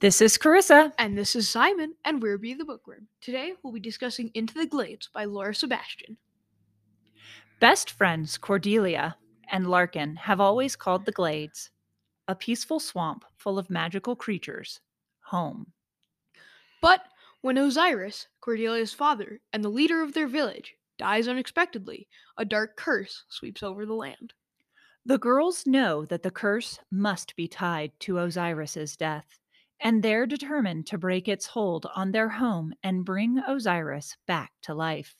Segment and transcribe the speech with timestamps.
[0.00, 0.92] This is Carissa.
[0.96, 3.08] And this is Simon, and we're Be the Bookworm.
[3.20, 6.16] Today we'll be discussing Into the Glades by Laura Sebastian.
[7.58, 9.16] Best friends Cordelia
[9.50, 11.70] and Larkin have always called the Glades
[12.28, 14.78] a peaceful swamp full of magical creatures
[15.18, 15.72] home.
[16.80, 17.00] But
[17.40, 22.06] when Osiris, Cordelia's father, and the leader of their village, dies unexpectedly,
[22.36, 24.32] a dark curse sweeps over the land.
[25.04, 29.40] The girls know that the curse must be tied to Osiris's death
[29.80, 34.74] and they're determined to break its hold on their home and bring Osiris back to
[34.74, 35.16] life.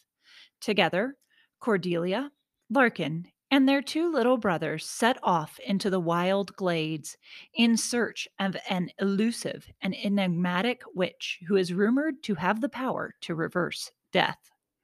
[0.61, 1.17] Together,
[1.61, 2.31] Cordelia,
[2.71, 7.17] Larkin, and their two little brothers set off into the wild glades
[7.55, 13.15] in search of an elusive and enigmatic witch who is rumored to have the power
[13.23, 14.39] to reverse death.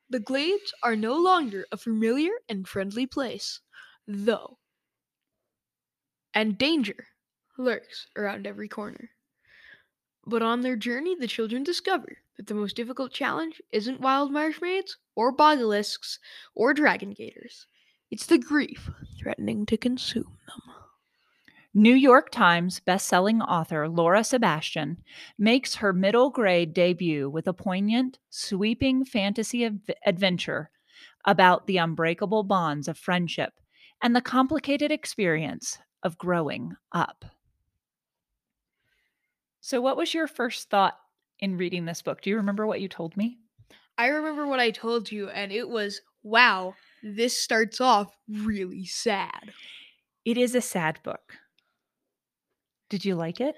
[0.08, 3.60] The glades are no longer a familiar and friendly place,
[4.06, 4.58] though,
[6.34, 7.08] and danger
[7.56, 9.10] lurks around every corner.
[10.26, 14.96] But on their journey, the children discover that the most difficult challenge isn't wild marshmaids,
[15.14, 16.18] or basilisks,
[16.54, 17.66] or dragon gators.
[18.10, 20.74] It's the grief threatening to consume them.
[21.76, 25.02] New York Times bestselling author Laura Sebastian
[25.36, 29.68] makes her middle grade debut with a poignant, sweeping fantasy
[30.06, 30.70] adventure
[31.24, 33.54] about the unbreakable bonds of friendship
[34.00, 37.24] and the complicated experience of growing up.
[39.64, 40.98] So, what was your first thought
[41.38, 42.20] in reading this book?
[42.20, 43.38] Do you remember what you told me?
[43.96, 49.54] I remember what I told you, and it was wow, this starts off really sad.
[50.26, 51.38] It is a sad book.
[52.90, 53.54] Did you like it?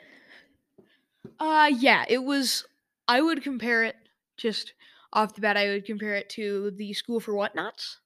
[1.41, 2.65] Uh, yeah, it was.
[3.09, 3.97] I would compare it
[4.37, 4.75] just
[5.12, 5.57] off the bat.
[5.57, 7.97] I would compare it to the School for Whatnots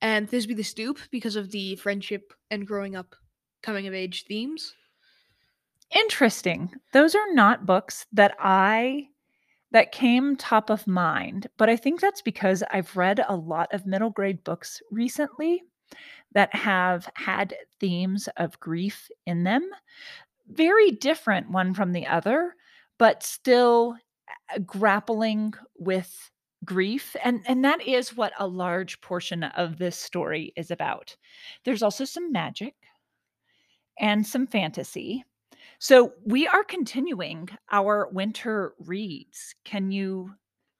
[0.00, 3.14] and Thisby Thestoop because of the friendship and growing up,
[3.62, 4.74] coming of age themes.
[5.94, 6.70] Interesting.
[6.92, 9.08] Those are not books that I
[9.72, 13.86] that came top of mind, but I think that's because I've read a lot of
[13.86, 15.62] middle grade books recently
[16.32, 19.68] that have had themes of grief in them.
[20.48, 22.54] Very different one from the other,
[22.98, 23.96] but still
[24.54, 26.30] uh, grappling with
[26.64, 31.16] grief and and that is what a large portion of this story is about.
[31.64, 32.74] There's also some magic
[33.98, 35.24] and some fantasy
[35.78, 39.54] so we are continuing our winter reads.
[39.64, 40.34] Can you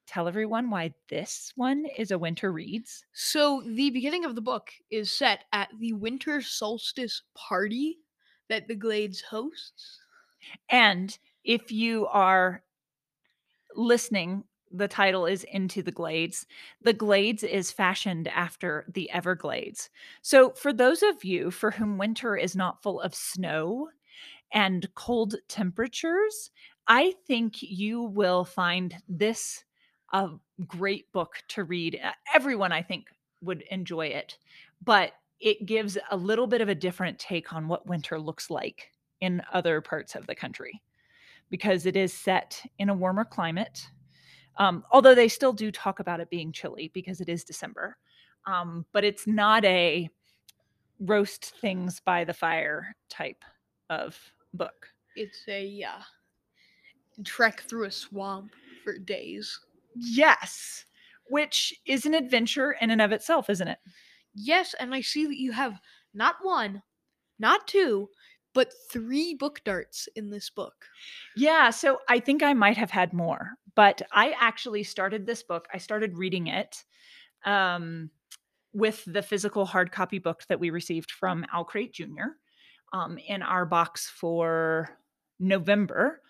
[0.06, 3.04] tell everyone why this one is a winter reads?
[3.12, 7.98] So the beginning of the book is set at the winter solstice party
[8.48, 10.00] that the Glades hosts.
[10.70, 12.62] And if you are
[13.76, 16.46] listening, the title is Into the Glades.
[16.82, 19.90] The Glades is fashioned after the Everglades.
[20.22, 23.88] So, for those of you for whom winter is not full of snow,
[24.52, 26.50] and cold temperatures,
[26.86, 29.64] I think you will find this
[30.12, 30.30] a
[30.66, 32.00] great book to read.
[32.34, 33.08] Everyone, I think,
[33.42, 34.38] would enjoy it,
[34.82, 38.90] but it gives a little bit of a different take on what winter looks like
[39.20, 40.80] in other parts of the country
[41.50, 43.86] because it is set in a warmer climate.
[44.56, 47.96] Um, although they still do talk about it being chilly because it is December.
[48.46, 50.08] Um, but it's not a
[51.00, 53.44] roast things by the fire type
[53.90, 54.18] of
[54.54, 54.88] book.
[55.16, 56.02] It's a uh,
[57.24, 58.52] trek through a swamp
[58.84, 59.58] for days.
[59.94, 60.84] Yes,
[61.28, 63.78] which is an adventure in and of itself, isn't it?
[64.34, 65.80] Yes, and I see that you have
[66.14, 66.82] not one,
[67.38, 68.08] not two,
[68.54, 70.86] but three book darts in this book.
[71.36, 75.66] Yeah, so I think I might have had more, but I actually started this book.
[75.72, 76.84] I started reading it
[77.44, 78.10] um,
[78.72, 82.34] with the physical hard copy book that we received from OwlCrate Jr
[82.92, 84.90] um, in our box for
[85.38, 86.20] November.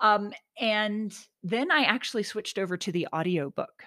[0.00, 3.84] Um, and then I actually switched over to the audiobook,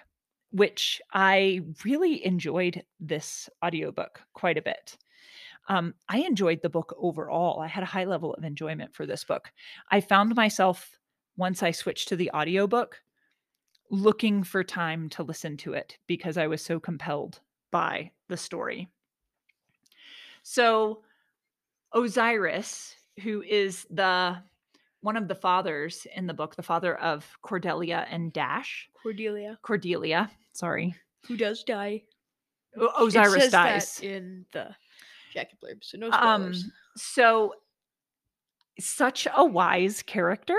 [0.50, 4.96] which I really enjoyed this audiobook quite a bit.
[5.68, 7.60] Um, I enjoyed the book overall.
[7.60, 9.52] I had a high level of enjoyment for this book.
[9.90, 10.98] I found myself,
[11.36, 13.00] once I switched to the audiobook,
[13.90, 17.40] looking for time to listen to it because I was so compelled
[17.70, 18.88] by the story.
[20.42, 21.02] So,
[21.94, 24.36] Osiris, who is the
[25.02, 28.88] one of the fathers in the book, the father of Cordelia and Dash.
[29.02, 29.58] Cordelia.
[29.62, 30.94] Cordelia, sorry.
[31.26, 32.02] Who does die?
[32.78, 34.74] O- Osiris dies in the
[35.32, 36.64] jacket blurb, so no spoilers.
[36.64, 37.54] Um, so
[38.78, 40.58] such a wise character,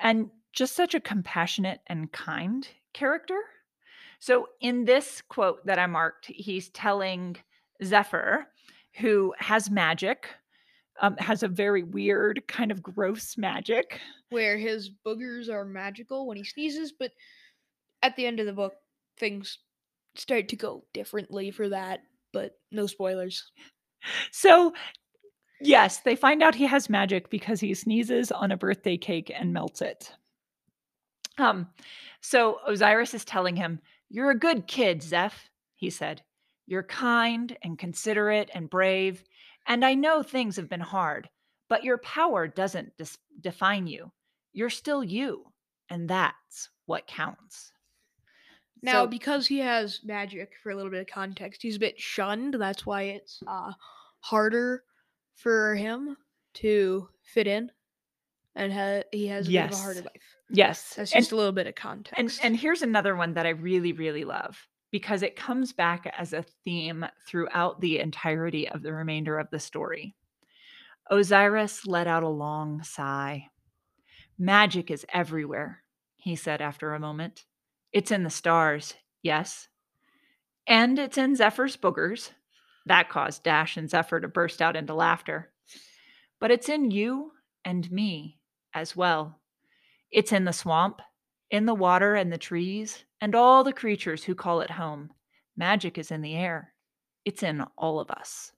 [0.00, 3.38] and just such a compassionate and kind character.
[4.20, 7.36] So in this quote that I marked, he's telling
[7.82, 8.46] Zephyr
[8.96, 10.28] who has magic
[11.00, 14.00] um, has a very weird, kind of gross magic.
[14.30, 17.12] where his boogers are magical when he sneezes, but
[18.02, 18.74] at the end of the book,
[19.18, 19.58] things
[20.16, 22.00] start to go differently for that.
[22.32, 23.50] But no spoilers.
[24.32, 24.74] So,
[25.60, 29.52] yes, they find out he has magic because he sneezes on a birthday cake and
[29.52, 30.12] melts it.
[31.38, 31.68] Um,
[32.20, 33.80] so Osiris is telling him,
[34.10, 36.22] You're a good kid, Zeph, he said.
[36.66, 39.22] You're kind and considerate and brave,
[39.66, 41.28] and I know things have been hard,
[41.68, 44.12] but your power doesn't dis- define you.
[44.52, 45.44] You're still you,
[45.90, 47.72] and that's what counts.
[48.82, 52.00] Now, So- because he has magic, for a little bit of context, he's a bit
[52.00, 52.54] shunned.
[52.54, 53.72] That's why it's uh,
[54.20, 54.84] harder
[55.36, 56.16] for him
[56.54, 57.70] to fit in,
[58.54, 60.36] and ha- he has a bit of a harder life.
[60.50, 62.18] yes, That's and- just a little bit of context.
[62.18, 66.32] And and here's another one that I really really love because it comes back as
[66.32, 70.14] a theme throughout the entirety of the remainder of the story.
[71.10, 73.48] Osiris let out a long sigh.
[74.38, 75.82] Magic is everywhere,
[76.16, 77.44] he said after a moment.
[77.90, 79.66] It's in the stars, yes.
[80.64, 82.30] And it's in Zephyr's boogers.
[82.86, 85.50] That caused Dash and Zephyr to burst out into laughter.
[86.38, 87.32] But it's in you
[87.64, 88.38] and me
[88.72, 89.40] as well.
[90.12, 91.02] It's in the swamp,
[91.50, 95.10] in the water and the trees, and all the creatures who call it home.
[95.56, 96.72] Magic is in the air.
[97.24, 98.52] It's in all of us.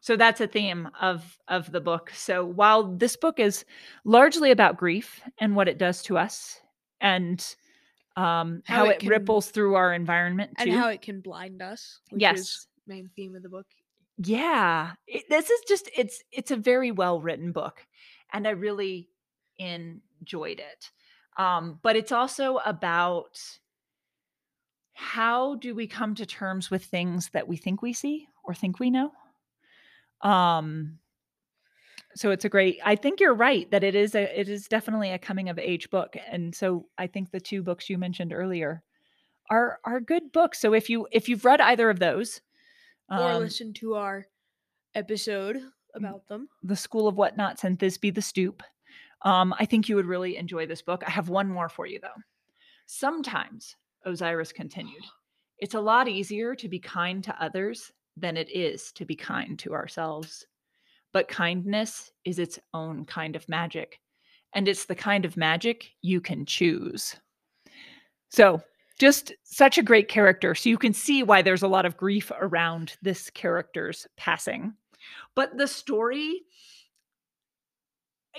[0.00, 2.10] So that's a theme of of the book.
[2.14, 3.64] So while this book is
[4.04, 6.60] largely about grief and what it does to us
[7.00, 7.40] and
[8.16, 10.70] um, How how, it it, can- ripples through our environment too.
[10.70, 12.38] and how it can blind us, which Yes.
[12.38, 13.66] is main theme of the book.
[14.18, 17.84] yeah it, this is just it's it's a very well written book
[18.32, 19.10] and i really
[19.58, 20.90] enjoyed it
[21.38, 23.38] um but it's also about
[24.94, 28.78] how do we come to terms with things that we think we see or think
[28.78, 29.10] we know
[30.22, 30.98] um
[32.14, 35.10] so it's a great i think you're right that it is a it is definitely
[35.10, 38.82] a coming of age book and so i think the two books you mentioned earlier
[39.50, 42.40] are are good books so if you if you've read either of those
[43.10, 44.26] or listened to our
[44.94, 45.60] episode
[45.94, 46.48] about them.
[46.62, 48.60] the School of Whatnots and Thisby Thestoop.
[49.22, 51.02] Um, I think you would really enjoy this book.
[51.06, 52.08] I have one more for you, though.
[52.86, 55.02] Sometimes, Osiris continued,
[55.58, 59.58] it's a lot easier to be kind to others than it is to be kind
[59.58, 60.46] to ourselves.
[61.12, 64.00] But kindness is its own kind of magic,
[64.54, 67.16] and it's the kind of magic you can choose.
[68.28, 68.60] So,
[68.98, 70.54] just such a great character.
[70.54, 74.74] So, you can see why there's a lot of grief around this character's passing.
[75.34, 76.42] But the story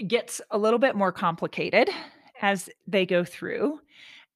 [0.08, 1.90] gets a little bit more complicated
[2.42, 3.80] as they go through.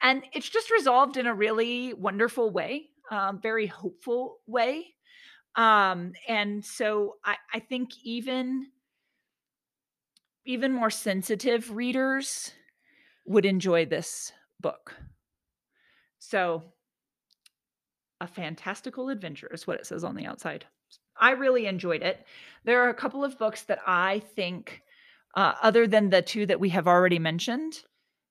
[0.01, 4.87] And it's just resolved in a really wonderful way, um, very hopeful way.
[5.55, 8.67] Um, and so I, I think even
[10.45, 12.51] even more sensitive readers
[13.25, 14.95] would enjoy this book.
[16.17, 16.63] So
[18.19, 20.65] a fantastical adventure is what it says on the outside.
[21.19, 22.25] I really enjoyed it.
[22.63, 24.81] There are a couple of books that I think,
[25.35, 27.81] uh, other than the two that we have already mentioned,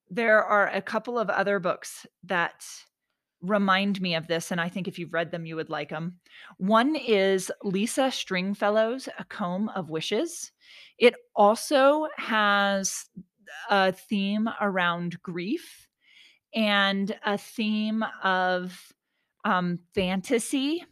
[0.09, 2.65] there are a couple of other books that
[3.43, 4.51] remind me of this.
[4.51, 6.19] And I think if you've read them, you would like them.
[6.59, 10.53] One is Lisa Stringfellow's A Comb of Wishes.
[10.99, 13.07] It also has
[13.71, 15.89] a theme around grief
[16.55, 18.79] and a theme of
[19.45, 20.85] um, fantasy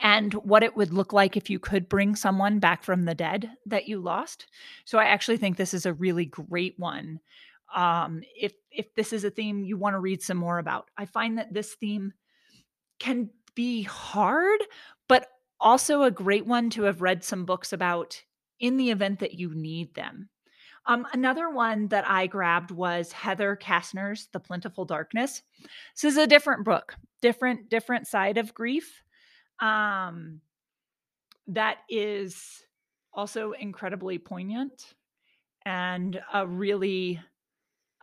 [0.00, 3.50] and what it would look like if you could bring someone back from the dead
[3.66, 4.46] that you lost.
[4.84, 7.20] So I actually think this is a really great one.
[7.74, 11.04] Um, if if this is a theme you want to read some more about, I
[11.04, 12.12] find that this theme
[12.98, 14.60] can be hard,
[15.08, 15.26] but
[15.60, 18.22] also a great one to have read some books about
[18.60, 20.28] in the event that you need them.
[20.86, 25.42] Um, another one that I grabbed was Heather Kassner's The Plentiful Darkness.
[25.94, 29.02] This is a different book, different different side of grief
[29.60, 30.40] um,
[31.48, 32.62] that is
[33.12, 34.94] also incredibly poignant
[35.64, 37.20] and a really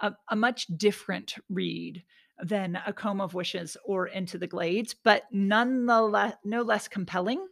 [0.01, 2.03] a, a much different read
[2.43, 7.47] than a comb of wishes or into the glades but nonetheless no less compelling.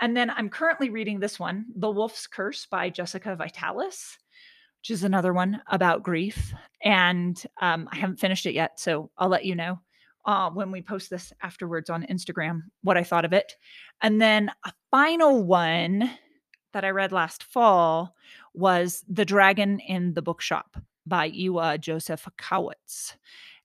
[0.00, 4.18] And then i'm currently reading this one the wolf's curse by jessica vitalis
[4.80, 6.52] which is another one about grief.
[6.82, 9.80] And um, i haven't finished it yet so i'll let you know
[10.26, 13.54] uh, when we post this afterwards on Instagram what I thought of it.
[14.00, 16.10] And then a final one
[16.72, 18.14] that I read last fall
[18.54, 20.76] was The Dragon in the Bookshop
[21.06, 23.14] by Iwa Joseph Kowitz.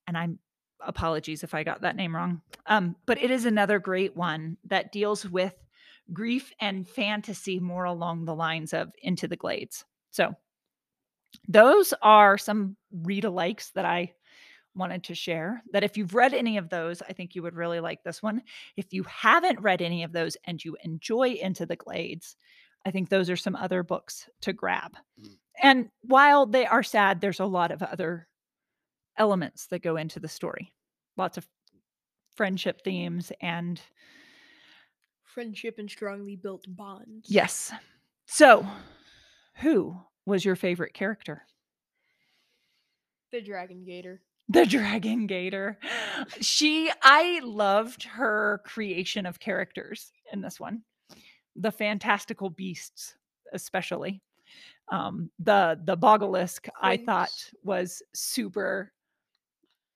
[0.07, 0.39] And I'm
[0.81, 2.41] apologies if I got that name wrong.
[2.65, 5.53] Um, but it is another great one that deals with
[6.13, 9.85] grief and fantasy more along the lines of Into the Glades.
[10.11, 10.33] So,
[11.47, 14.13] those are some read alikes that I
[14.75, 15.63] wanted to share.
[15.73, 18.41] That if you've read any of those, I think you would really like this one.
[18.77, 22.35] If you haven't read any of those and you enjoy Into the Glades,
[22.85, 24.95] I think those are some other books to grab.
[25.21, 25.37] Mm.
[25.61, 28.27] And while they are sad, there's a lot of other
[29.17, 30.73] elements that go into the story.
[31.17, 31.47] Lots of
[32.35, 33.81] friendship themes and
[35.25, 37.27] Friendship and strongly built bonds.
[37.29, 37.71] yes.
[38.25, 38.65] So,
[39.57, 41.43] who was your favorite character?
[43.31, 44.21] The Dragon Gator.
[44.49, 45.77] The Dragon Gator.
[46.41, 50.81] She, I loved her creation of characters in this one.
[51.55, 53.15] The fantastical beasts,
[53.53, 54.21] especially.
[54.91, 57.29] Um, the the Bogolisk, I thought
[57.63, 58.91] was super,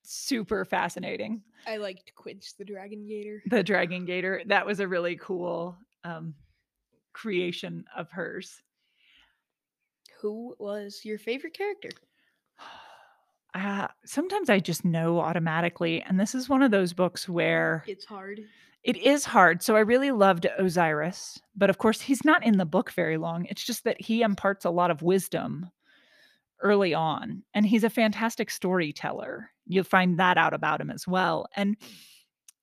[0.04, 1.42] super fascinating.
[1.66, 3.42] I liked Quince the Dragon Gator.
[3.48, 4.44] The Dragon Gator.
[4.46, 6.36] That was a really cool um,
[7.14, 8.62] creation of hers.
[10.22, 11.90] Who was your favorite character?
[13.54, 16.02] Uh, sometimes I just know automatically.
[16.02, 18.42] And this is one of those books where It's hard.
[18.84, 19.62] it is hard.
[19.62, 23.46] So I really loved Osiris, but of course, he's not in the book very long.
[23.46, 25.70] It's just that he imparts a lot of wisdom
[26.62, 29.52] early on, and he's a fantastic storyteller.
[29.68, 31.46] You'll find that out about him as well.
[31.56, 31.76] And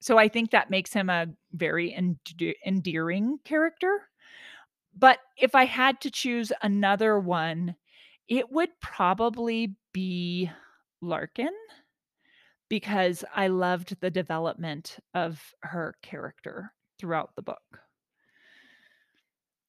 [0.00, 4.00] so I think that makes him a very ende- endearing character.
[4.98, 7.76] But if I had to choose another one,
[8.26, 10.50] it would probably be
[11.00, 11.52] Larkin
[12.68, 17.80] because I loved the development of her character throughout the book.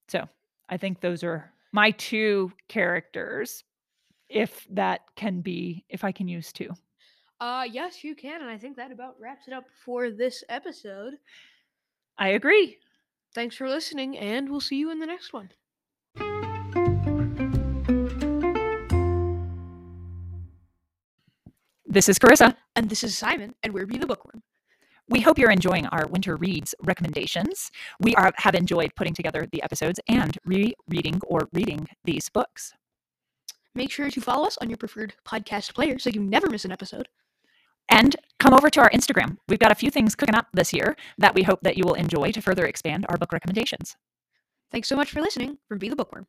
[0.08, 0.28] So
[0.70, 3.64] I think those are my two characters,
[4.30, 6.70] if that can be, if I can use two.
[7.40, 11.14] Uh yes, you can, and I think that about wraps it up for this episode.
[12.18, 12.78] I agree.
[13.34, 15.50] Thanks for listening, and we'll see you in the next one.
[21.92, 22.56] This is Carissa.
[22.78, 24.44] And this is Simon, and we're Be the Bookworm.
[25.10, 27.70] We hope you're enjoying our winter reads recommendations.
[28.00, 32.72] We are, have enjoyed putting together the episodes and rereading or reading these books.
[33.76, 36.72] Make sure to follow us on your preferred podcast player so you never miss an
[36.72, 37.10] episode.
[37.90, 39.36] And come over to our Instagram.
[39.50, 41.96] We've got a few things cooking up this year that we hope that you will
[41.96, 43.98] enjoy to further expand our book recommendations.
[44.72, 46.28] Thanks so much for listening from Be the Bookworm.